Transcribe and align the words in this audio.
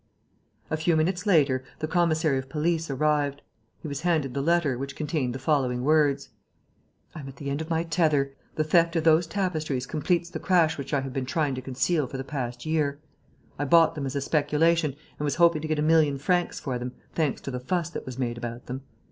A 0.71 0.77
few 0.77 0.95
minutes 0.95 1.27
later, 1.27 1.63
the 1.77 1.87
commissary 1.87 2.39
of 2.39 2.49
police 2.49 2.89
arrived. 2.89 3.43
He 3.83 3.87
was 3.87 4.01
handed 4.01 4.33
the 4.33 4.41
letter, 4.41 4.75
which 4.75 4.95
contained 4.95 5.35
the 5.35 5.37
following 5.37 5.83
words: 5.83 6.29
"I 7.13 7.19
am 7.19 7.27
at 7.27 7.35
the 7.35 7.51
end 7.51 7.61
of 7.61 7.69
my 7.69 7.83
tether. 7.83 8.33
The 8.55 8.63
theft 8.63 8.95
of 8.95 9.03
those 9.03 9.27
tapestries 9.27 9.85
completes 9.85 10.31
the 10.31 10.39
crash 10.39 10.75
which 10.79 10.91
I 10.91 11.01
have 11.01 11.13
been 11.13 11.27
trying 11.27 11.53
to 11.53 11.61
conceal 11.61 12.07
for 12.07 12.17
the 12.17 12.23
past 12.23 12.65
year. 12.65 12.99
I 13.59 13.65
bought 13.65 13.93
them 13.93 14.07
as 14.07 14.15
a 14.15 14.21
speculation 14.21 14.95
and 15.19 15.23
was 15.23 15.35
hoping 15.35 15.61
to 15.61 15.67
get 15.67 15.77
a 15.77 15.83
million 15.83 16.17
francs 16.17 16.59
for 16.59 16.79
them, 16.79 16.93
thanks 17.13 17.39
to 17.41 17.51
the 17.51 17.59
fuss 17.59 17.91
that 17.91 18.07
was 18.07 18.17
made 18.17 18.39
about 18.39 18.65
them. 18.65 18.81